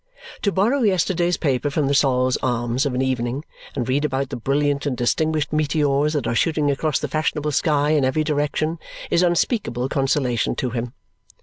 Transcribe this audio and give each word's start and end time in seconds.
To 0.41 0.51
borrow 0.51 0.79
yesterday's 0.81 1.37
paper 1.37 1.69
from 1.69 1.85
the 1.87 1.93
Sol's 1.93 2.35
Arms 2.37 2.87
of 2.87 2.95
an 2.95 3.03
evening 3.03 3.45
and 3.75 3.87
read 3.87 4.03
about 4.03 4.29
the 4.29 4.35
brilliant 4.35 4.87
and 4.87 4.97
distinguished 4.97 5.53
meteors 5.53 6.13
that 6.13 6.25
are 6.25 6.33
shooting 6.33 6.71
across 6.71 6.97
the 6.97 7.07
fashionable 7.07 7.51
sky 7.51 7.91
in 7.91 8.03
every 8.03 8.23
direction 8.23 8.79
is 9.11 9.21
unspeakable 9.21 9.89
consolation 9.89 10.55
to 10.55 10.71
him. 10.71 10.93